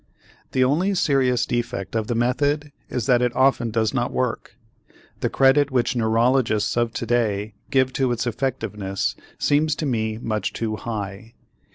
[0.53, 4.55] The only serious defect of the method is that it often does not work.
[5.19, 10.75] The credit which neurologists of today give to its effectiveness seems to me much too
[10.77, 11.35] high.